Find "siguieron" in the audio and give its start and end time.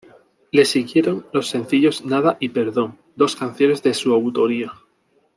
0.65-1.27